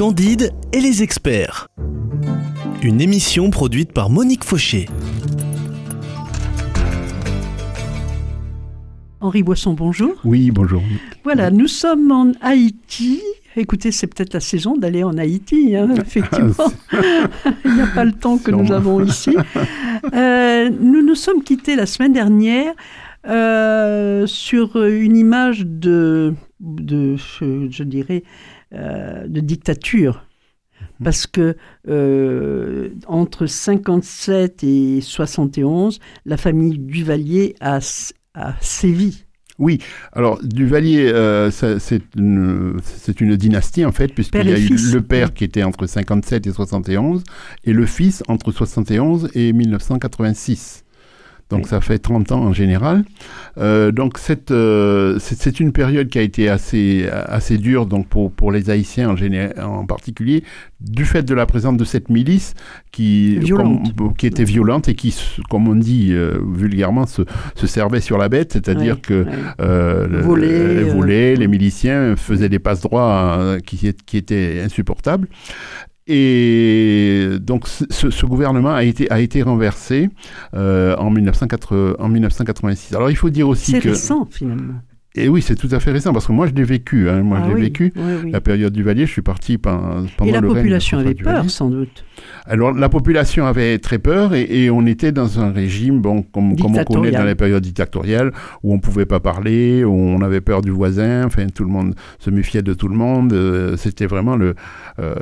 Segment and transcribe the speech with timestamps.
[0.00, 1.68] Candide et les experts.
[2.80, 4.86] Une émission produite par Monique Fauché.
[9.20, 10.14] Henri Boisson, bonjour.
[10.24, 10.80] Oui, bonjour.
[11.22, 13.20] Voilà, nous sommes en Haïti.
[13.56, 16.72] Écoutez, c'est peut-être la saison d'aller en Haïti, hein, effectivement.
[17.66, 19.36] Il n'y a pas le temps que nous avons ici.
[20.14, 22.72] Euh, nous nous sommes quittés la semaine dernière
[23.26, 28.22] euh, sur une image de, de je dirais,
[28.72, 30.26] euh, de dictature.
[30.80, 31.04] Mhm.
[31.04, 31.56] Parce que
[33.06, 37.80] entre 57 et 71, la famille Duvalier a,
[38.34, 39.24] a sévi
[39.60, 39.78] oui,
[40.14, 42.80] alors Duvalier, euh, c'est une,
[43.20, 46.52] une, dynastie en fait, puisqu'il y a eu le père qui était entre 57 et
[46.52, 47.22] 71
[47.64, 50.84] et le fils entre 71 et 1986.
[51.50, 53.04] Donc ça fait 30 ans en général.
[53.58, 58.30] Euh, donc cette, euh, c'est une période qui a été assez, assez dure donc pour,
[58.30, 60.44] pour les Haïtiens en, en particulier,
[60.80, 62.54] du fait de la présence de cette milice
[62.92, 63.40] qui,
[64.16, 65.14] qui était violente et qui,
[65.50, 67.22] comme on dit euh, vulgairement, se,
[67.56, 69.26] se, servait sur la bête, c'est-à-dire que
[70.92, 75.28] volait, les miliciens faisaient des passes droits qui, qui étaient insupportables.
[76.06, 80.10] Et donc ce, gouvernement a été, a été renversé
[80.54, 82.94] euh, en, 1980, en 1986.
[82.94, 83.80] Alors il faut dire aussi que...
[83.80, 84.74] C'est récent finalement.
[85.16, 87.08] Et oui, c'est tout à fait récent parce que moi je l'ai vécu.
[87.08, 87.22] Hein.
[87.22, 87.92] Moi ah je l'ai vécu.
[88.30, 91.68] La période du Valier, je suis parti pendant, pendant Et la population avait peur sans
[91.68, 92.04] doute.
[92.46, 96.76] Alors la population avait très peur et, on était dans un régime, bon, comme, comme,
[96.76, 100.62] on connaît dans les périodes dictatoriales, où on pouvait pas parler, où on avait peur
[100.62, 103.32] du voisin, enfin tout le monde se méfiait de tout le monde.
[103.32, 104.54] Euh, c'était vraiment le,
[105.00, 105.14] euh,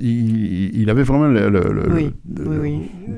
[0.00, 2.12] il, avait vraiment le,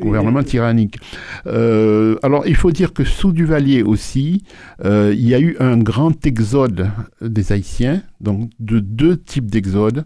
[0.00, 0.98] gouvernement tyrannique.
[1.46, 4.42] Euh, alors il faut dire que sous Duvalier aussi,
[4.84, 10.04] il y a eu un grand exode des Haïtiens, donc de deux types d'exodes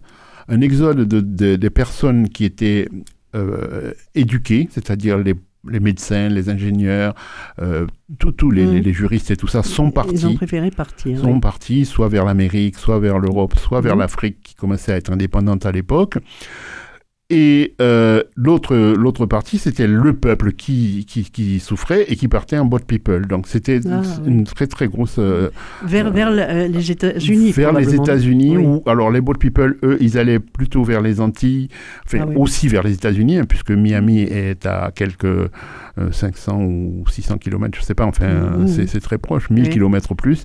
[0.48, 2.88] un exode de, des personnes qui étaient
[3.34, 5.34] euh, éduquées, c'est-à-dire les,
[5.80, 7.14] médecins, les ingénieurs,
[7.60, 7.86] euh,
[8.18, 8.54] tous mm.
[8.82, 10.14] les, juristes et tout ça sont partis.
[10.14, 11.18] Ils ont préféré partir.
[11.18, 14.00] Sont partis soit vers l'Amérique, soit vers l'Europe, soit vers mm.
[14.00, 16.18] l'Afrique qui commençait à être indépendante à l'époque.
[17.34, 22.66] Et euh, l'autre l'autre partie, c'était le peuple qui, qui, souffrait et qui partait en
[22.66, 23.26] boat people.
[23.26, 25.48] Donc c'était ah, une très très grosse euh,
[25.82, 27.52] vers vers euh, les États-Unis.
[27.52, 31.68] Vers les États-Unis ou alors les boat people, eux, ils allaient plutôt vers les Antilles,
[32.04, 35.48] enfin, ah aussi vers les États-Unis, hein, puisque Miami est à quelques
[36.10, 38.04] 500 ou 600 kilomètres, je sais pas.
[38.04, 38.86] Enfin, mmh.
[38.86, 40.44] c'est très proche, 1000 kilomètres plus.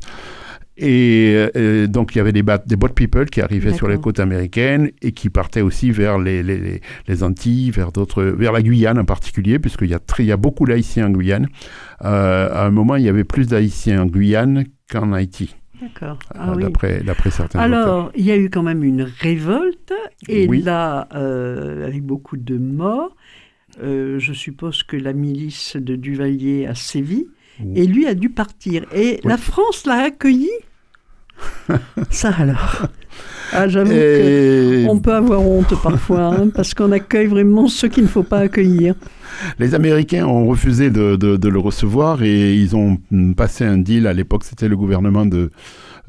[0.77, 4.19] Et euh, donc il y avait des, des boat people qui arrivaient sur les côtes
[4.19, 8.99] américaines et qui partaient aussi vers les, les, les Antilles, vers d'autres, vers la Guyane
[8.99, 11.47] en particulier, puisqu'il y a très, il y a beaucoup d'Haïtiens en Guyane.
[12.05, 15.55] Euh, à un moment, il y avait plus d'Haïtiens en Guyane qu'en Haïti.
[15.81, 16.19] D'accord.
[16.35, 19.93] Euh, ah, d'après, d'après certains Alors, il y a eu quand même une révolte,
[20.27, 23.15] et là, avec beaucoup de morts,
[23.81, 27.27] je suppose que la milice de Duvalier a sévi,
[27.75, 28.85] et lui a dû partir.
[28.93, 30.49] Et la France l'a accueilli
[32.09, 32.87] Ça alors.
[33.53, 33.93] Ah, j'avoue
[34.85, 38.39] qu'on peut avoir honte parfois, hein, parce qu'on accueille vraiment ceux qu'il ne faut pas
[38.39, 38.95] accueillir.
[39.59, 42.97] Les Américains ont refusé de, de, le recevoir et ils ont
[43.35, 44.07] passé un deal.
[44.07, 45.51] À l'époque, c'était le gouvernement de,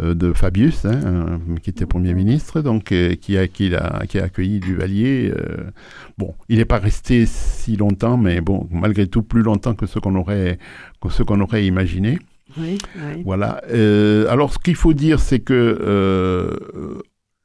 [0.01, 4.19] euh, de Fabius, hein, qui était Premier ministre, donc euh, qui, a, qui, a, qui
[4.19, 5.33] a accueilli Duvalier.
[5.37, 5.71] Euh,
[6.17, 9.99] bon, il n'est pas resté si longtemps, mais bon, malgré tout, plus longtemps que ce
[9.99, 10.59] qu'on aurait,
[11.01, 12.19] que ce qu'on aurait imaginé.
[13.25, 13.61] Voilà.
[13.71, 16.51] Euh, alors, ce qu'il faut dire, c'est que euh,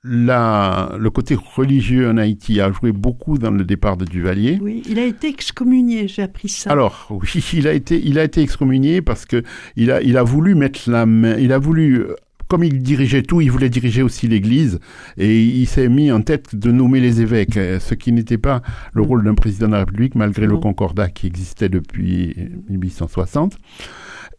[0.03, 4.59] le côté religieux en Haïti a joué beaucoup dans le départ de Duvalier.
[4.61, 6.71] Oui, il a été excommunié, j'ai appris ça.
[6.71, 9.43] Alors, oui, il a été, il a été excommunié parce que
[9.75, 12.05] il a, il a voulu mettre la main, il a voulu
[12.49, 14.79] comme il dirigeait tout, il voulait diriger aussi l'Église
[15.17, 18.61] et il s'est mis en tête de nommer les évêques, ce qui n'était pas
[18.93, 22.35] le rôle d'un président de la République malgré le concordat qui existait depuis
[22.69, 23.57] 1860.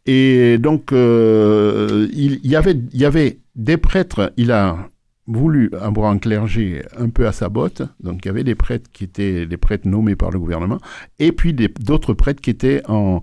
[0.06, 4.91] Et donc, euh, il, y avait, des prêtres, il a
[5.26, 8.90] voulu avoir un clergé un peu à sa botte, donc il y avait des prêtres
[8.93, 10.79] qui étaient des prêtres nommés par le gouvernement,
[11.19, 13.23] et puis d'autres prêtres qui étaient en,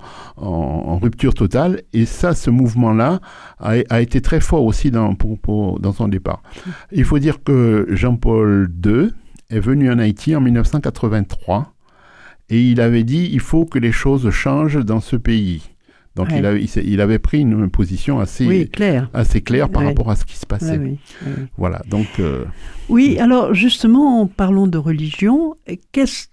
[0.98, 3.20] rupture totale, et ça, ce mouvement-là
[3.60, 5.16] a, été très fort aussi dans
[5.96, 6.42] son départ.
[6.92, 9.12] Il faut dire que Jean-Paul II
[9.52, 11.76] est venu en Haïti en 1983,
[12.50, 15.71] et il avait dit, il faut que les choses changent dans ce pays.
[16.16, 19.10] Donc il, il, avait pris une, position assez, claire.
[19.14, 20.80] assez claire par rapport à ce qui se passait.
[21.58, 22.08] voilà, donc...
[22.20, 22.44] Euh,
[22.90, 25.56] oui, alors justement, parlons de religion.
[25.94, 26.28] Qu'est-ce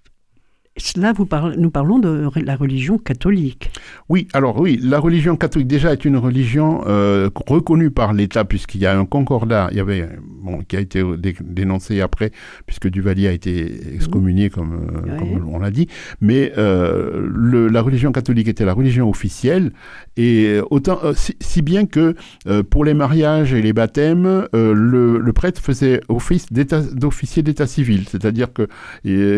[0.96, 3.70] Là, vous nous parlons de la religion catholique.
[4.08, 8.80] Oui, alors oui, la religion catholique déjà est une religion euh, reconnue par l'État puisqu'il
[8.80, 10.08] y a un concordat, il y avait
[10.42, 11.02] bon, qui a été
[11.40, 12.30] dénoncé après
[12.66, 15.88] puisque Duvalier a été excommunié comme, euh, comme on l'a dit,
[16.20, 19.72] mais euh, le, la religion catholique était la religion officielle
[20.16, 22.14] et autant si, bien que
[22.70, 28.48] pour les mariages et les baptêmes, le, le, prêtre faisait office d'officier d'état civil, c'est-à-dire
[28.52, 28.68] que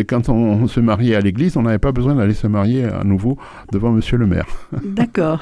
[0.03, 3.03] quand on, on se mariait à l'église, on n'avait pas besoin d'aller se marier à
[3.03, 3.37] nouveau
[3.71, 4.47] devant Monsieur le maire.
[4.83, 5.41] D'accord.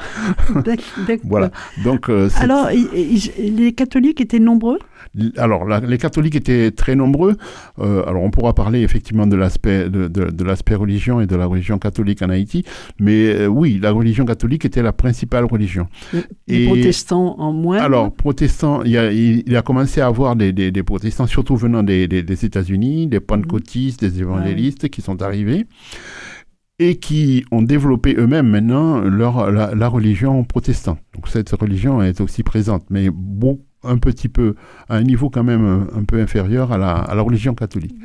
[1.23, 1.51] voilà.
[1.83, 2.09] Donc.
[2.09, 4.79] Euh, Alors, les catholiques étaient nombreux?
[5.37, 7.35] Alors, les catholiques étaient très nombreux.
[7.79, 11.45] Euh, alors, on pourra parler effectivement de l'aspect de, de, l'aspect religion et de la
[11.45, 12.63] religion catholique en Haïti,
[12.99, 15.87] mais euh, oui, la religion catholique était la principale religion.
[16.47, 17.79] Les et, protestants en moins?
[17.79, 21.83] Alors, protestants, il a, il, a commencé à avoir des, des, des protestants, surtout venant
[21.83, 25.65] des, des États-Unis, des pentecôtistes, des évangélistes qui sont arrivés
[26.79, 30.99] et qui ont développé eux-mêmes maintenant leur, la, religion protestante.
[31.13, 34.55] Donc cette religion est aussi présente, mais bon, un petit peu,
[34.87, 37.95] à un niveau quand même un peu inférieur à la, à la religion catholique.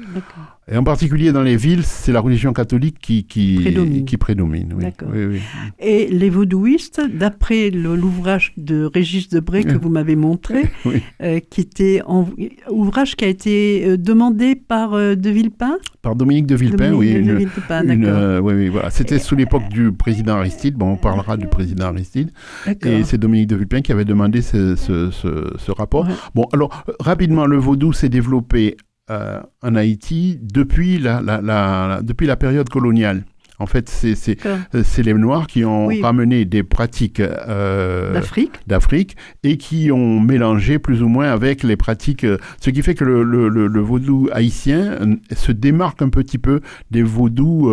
[0.70, 4.04] Et en particulier dans les villes, c'est la religion catholique qui, qui prédomine.
[4.06, 4.84] Qui prédomine oui.
[5.12, 5.40] Oui, oui.
[5.78, 10.70] Et les vaudouistes, d'après l'ouvrage de Régis Debray que vous m'avez montré,
[11.22, 12.24] euh, qui était un
[12.70, 15.76] ouvrage qui a été euh, demandé par euh, De Villepin?
[16.00, 17.12] Par Dominique De Villepin, oui.
[17.12, 18.88] De Villepin, une, oui, oui, voilà.
[18.88, 20.76] C'était sous l'époque du président Aristide.
[20.76, 22.30] Bon, on parlera du président Aristide.
[22.86, 26.06] Et c'est Dominique De Villepin qui avait demandé ce, ce, ce, ce rapport.
[26.34, 28.76] Bon, alors, rapidement, le vaudou s'est développé
[29.08, 33.24] en Haïti depuis la, la, la, depuis la période coloniale.
[33.60, 38.20] En fait, c'est euh, les Noirs qui ont ramené des pratiques euh,
[38.66, 42.94] d'Afrique et qui ont mélangé plus ou moins avec les pratiques, euh, ce qui fait
[42.94, 44.98] que le, le, le, vaudou haïtien
[45.36, 47.70] se démarque un petit peu des vaudous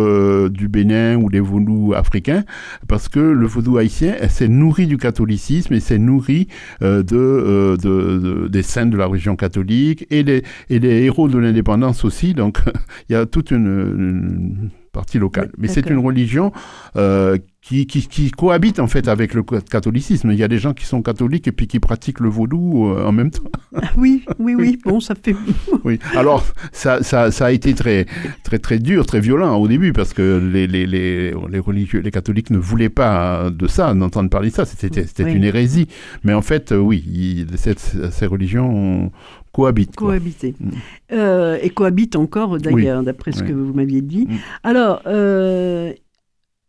[0.50, 2.44] du Bénin ou des vaudous africains,
[2.86, 6.46] parce que le vaudou haïtien s'est nourri du catholicisme et s'est nourri
[6.80, 12.04] de, de, des saints de la religion catholique et des, et des héros de l'indépendance
[12.04, 12.34] aussi.
[12.34, 12.60] Donc,
[13.08, 15.50] il y a toute une, une partie locale.
[15.58, 16.52] Mais c'est une religion
[16.96, 20.32] euh, qui, qui, qui, cohabite en fait avec le catholicisme.
[20.32, 23.06] Il y a des gens qui sont catholiques et puis qui pratiquent le vaudou euh,
[23.06, 23.48] en même temps.
[23.74, 24.78] Ah oui, oui, oui.
[24.84, 25.36] Bon, ça fait.
[25.84, 26.00] oui.
[26.16, 28.06] Alors ça, ça, ça, a été très,
[28.42, 32.10] très, très dur, très violent au début parce que les, les, les, les religieux, les
[32.10, 34.64] catholiques ne voulaient pas de ça, d'entendre parler de ça.
[34.64, 35.86] C'était, une hérésie.
[36.24, 39.12] Mais en fait, oui, cette, ces religions
[39.52, 39.94] cohabitent.
[39.94, 40.54] Cohabiter.
[40.58, 40.70] Mm.
[41.12, 44.26] Euh, et cohabitent encore d'ailleurs, d'après ce que vous m'aviez dit.
[44.28, 44.36] Mm.
[44.64, 45.92] Alors, euh,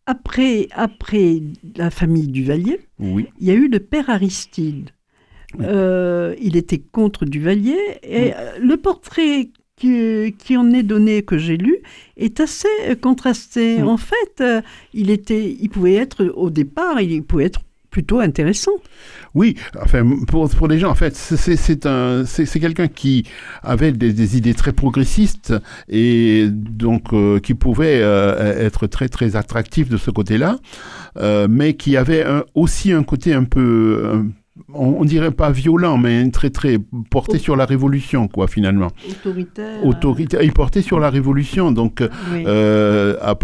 [0.05, 1.41] après, après
[1.75, 3.27] la famille Duvalier, oui.
[3.39, 4.89] il y a eu le père Aristide.
[5.59, 11.57] Euh, il était contre Duvalier et le portrait qui, qui, en est donné, que j'ai
[11.57, 11.77] lu,
[12.17, 12.67] est assez
[13.01, 13.81] contrasté.
[13.83, 14.43] En fait,
[14.93, 17.61] il, était, il pouvait être, au départ, il pouvait être
[17.93, 18.71] plutôt intéressant.
[19.35, 23.23] Oui, enfin, pour, pour les gens, en fait, c'est un, c'est quelqu'un qui
[23.61, 25.53] avait des, idées très progressistes
[25.87, 30.57] et donc euh, qui pouvait euh, être très très attractif de ce côté-là,
[31.17, 32.25] euh, mais qui avait
[32.55, 34.23] aussi un côté un peu
[34.73, 36.79] on, dirait pas violent, mais très très
[37.11, 38.91] porté sur la révolution, quoi, finalement.
[39.09, 39.85] Autoritaire.
[39.85, 40.41] Autoritaire.
[40.41, 42.07] Il portait sur la révolution, donc à,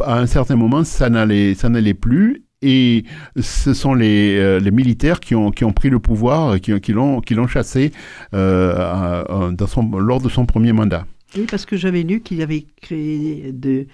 [0.05, 3.03] à, un certain moment, ça n'allait ça n'allait plus, et
[3.39, 6.93] ce sont les, euh, les, militaires qui ont, qui ont pris le pouvoir, qui, qui
[6.93, 7.91] l'ont chassé
[8.33, 11.05] euh, dans son, lors de son premier mandat.
[11.37, 13.85] Oui, parce que j'avais lu qu'il avait créé de,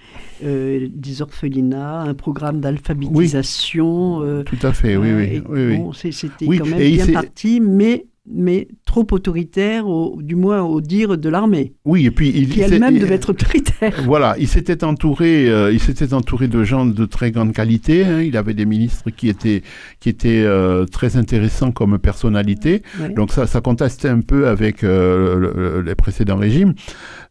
[0.42, 4.18] euh, des orphelinats, un programme d'alphabétisation.
[4.18, 5.42] Oui, tout à fait, oui, oui.
[5.48, 10.80] oui, bon, C'était quand même bien parti, mais mais trop autoritaire, au, du moins au
[10.80, 11.74] dire de l'armée.
[11.84, 13.92] Oui, et puis il qui elle-même devait être autoritaire.
[14.06, 18.04] Voilà, il s'était entouré, euh, il s'était entouré de gens de très grande qualité.
[18.04, 18.22] Hein.
[18.22, 19.62] Il avait des ministres qui étaient
[20.00, 22.82] qui étaient euh, très intéressants comme personnalité.
[23.14, 26.74] Donc ça, ça contrastait un peu avec euh, les précédents régimes.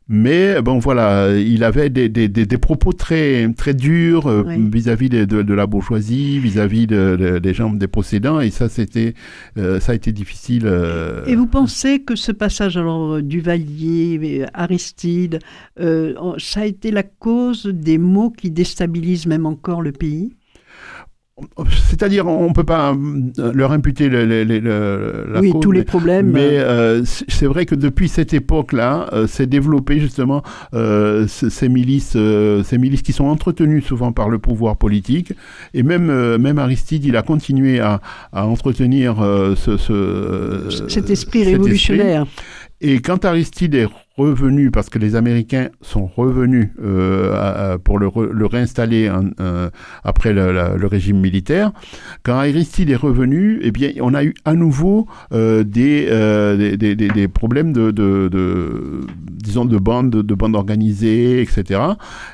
[0.07, 5.25] Mais bon, voilà, il avait des, des, des, propos très, très durs euh, vis-à-vis de,
[5.25, 9.15] de, la bourgeoisie, vis-à-vis de, des gens des possédants, et ça, c'était,
[9.57, 10.63] euh, ça a été difficile.
[10.65, 11.25] Euh.
[11.25, 15.39] Et vous pensez que ce passage alors Duvalier, Aristide,
[15.77, 20.35] ça a été la cause des maux qui déstabilisent même encore le pays?
[21.89, 24.23] C'est-à-dire, on ne peut pas euh, leur imputer le,
[25.33, 26.31] la oui, tous les problèmes.
[26.31, 32.17] Mais euh, c'est vrai que depuis cette époque-là, euh, s'est développé justement ces milices,
[32.63, 35.33] ces milices qui sont entretenues souvent par le pouvoir politique.
[35.73, 37.99] Et même, même Aristide, il a continué à,
[38.31, 39.17] à entretenir
[39.57, 39.77] ce,
[40.87, 42.25] cet esprit révolutionnaire.
[42.81, 48.45] Et quand Aristide est revenu, parce que les Américains sont revenus euh, pour le, le
[48.45, 49.69] réinstaller euh,
[50.03, 51.71] après le, régime militaire,
[52.23, 56.05] quand Aristide est revenu, eh bien, on a eu à nouveau euh, des,
[56.77, 59.01] des, problèmes de, de, de,
[59.31, 61.81] disons, de bandes, de bandes organisées, etc.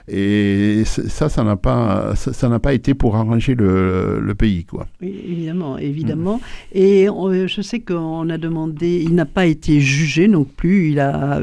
[0.07, 4.87] Et ça, ça n'a pas, ça n'a pas été pour arranger le, pays, quoi.
[5.01, 6.37] Oui, évidemment, évidemment.
[6.37, 6.77] Mm.
[6.77, 10.89] Et je sais qu'on a demandé, il n'a pas été jugé non plus.
[10.91, 11.39] Il a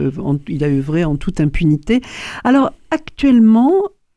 [0.48, 2.00] il a œuvré en toute impunité.
[2.44, 3.72] Alors actuellement,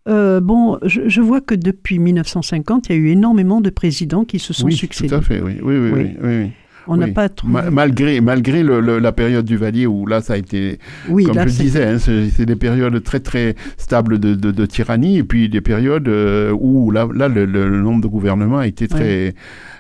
[0.07, 4.39] euh, bon, je, vois que depuis 1950, il y a eu énormément de présidents qui
[4.39, 5.09] se sont oui, succédés.
[5.09, 6.49] Tout à fait, oui, oui, oui, oui.
[6.87, 7.69] On n'a pas trouvé...
[7.71, 11.85] malgré malgré la période du Valier où là ça a été, oui, comme je disais,
[11.85, 16.89] hein, c'est des périodes très très stables de, tyrannie et puis des périodes euh, où
[16.89, 19.35] là, là le, nombre de gouvernements a été très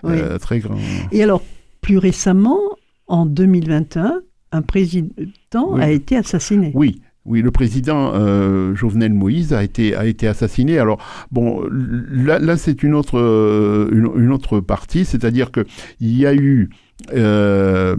[0.05, 0.77] euh, très grand.
[1.11, 1.41] Et alors
[1.81, 2.59] plus récemment,
[3.07, 6.71] en 2021, un président a été assassiné.
[6.75, 10.79] Oui, oui, le président euh, Jovenel Moïse a été, a été assassiné.
[10.79, 10.99] Alors,
[11.31, 15.65] bon, là, là c'est une autre, euh, une, autre partie, c'est-à-dire qu'il
[16.01, 16.69] y a eu.
[17.13, 17.95] Euh,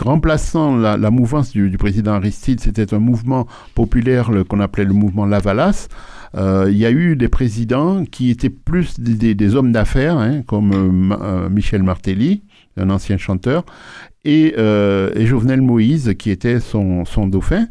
[0.00, 5.88] remplaçant la, mouvance du, président Aristide, c'était un mouvement populaire qu'on appelait le mouvement Lavalas.
[6.34, 11.14] il y a eu des présidents qui étaient plus des, hommes d'affaires, hein, comme
[11.50, 12.42] Michel Martelly,
[12.78, 13.66] un ancien chanteur,
[14.28, 17.66] et, euh, et, Jovenel Moïse, qui était son, son dauphin.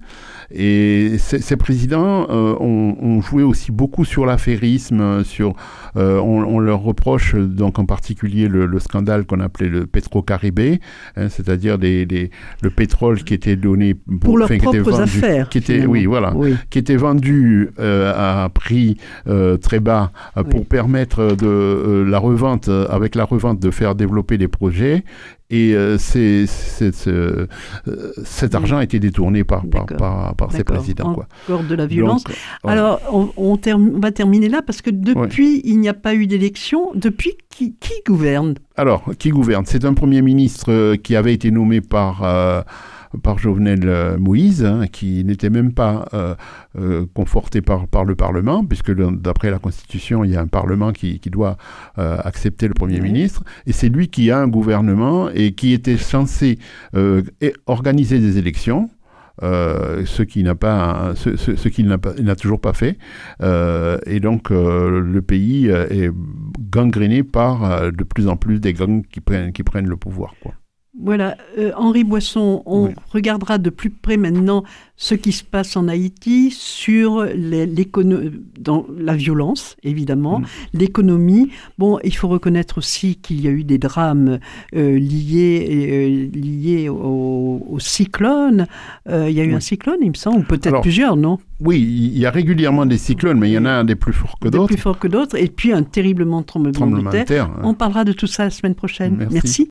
[0.50, 5.56] Et ces, présidents euh, ont, ont, joué aussi beaucoup sur l'affairisme, sur,
[5.98, 10.80] euh, on, on, leur reproche donc en particulier le, le scandale qu'on appelait le pétro-caribé,
[11.18, 15.50] hein, c'est-à-dire le pétrole qui était donné pour, pour leurs propres vendu, affaires.
[15.50, 16.34] Qui était, oui, voilà,
[16.70, 18.98] qui était vendu euh, à prix
[19.62, 20.14] très bas
[20.50, 25.04] pour permettre de la revente, avec la revente, de faire développer des projets
[25.50, 26.46] et euh, c'est,
[27.08, 27.48] euh,
[28.26, 31.14] cet argent a été détourné par, par, par, par ces présidents.
[31.14, 31.28] Quoi.
[31.48, 32.26] Encore de la violence.
[32.66, 36.92] Alors, on, on, va terminer là parce que depuis, il n'y a pas eu d'élection.
[36.96, 38.56] Depuis, qui, qui, gouverne?
[38.76, 39.66] Alors, qui gouverne?
[39.66, 42.24] C'est un Premier ministre euh, qui avait été nommé par
[43.22, 46.36] par Jovenel euh, Moïse, hein, qui n'était même pas euh,
[46.78, 50.92] euh, conforté par, par le Parlement, puisque d'après la Constitution, il y a un Parlement
[50.92, 51.58] qui, qui doit
[51.96, 56.60] accepter le Premier ministre, et c'est lui qui a un gouvernement et qui était censé
[57.66, 58.90] organiser des élections.
[59.42, 62.98] ce qui n'a pas, ce, ce, qu'il n'a toujours pas fait,
[63.42, 66.12] et donc le pays est
[66.70, 70.54] gangréné par de plus en plus des gangs qui prennent, qui prennent le pouvoir, quoi.
[71.00, 74.64] Voilà, euh, Henri Boisson, on regardera de plus près maintenant
[74.96, 77.24] ce qui se passe en Haïti sur
[78.60, 80.46] dans la violence, évidemment, mm.
[80.74, 81.50] l'économie.
[81.78, 84.40] Bon, il faut reconnaître aussi qu'il y a eu des drames
[84.76, 88.66] euh, liés, euh, liés au, cyclone.
[89.08, 91.38] il y a eu un cyclone, il me semble, ou peut-être plusieurs, non?
[91.60, 94.14] Oui, il y a régulièrement des cyclones, mais il y en a un des plus
[94.14, 94.68] forts que d'autres.
[94.68, 97.52] Des plus forts que d'autres, et puis un terriblement tremblement, de terre.
[97.64, 99.28] On parlera de tout ça la semaine prochaine.
[99.32, 99.70] Merci.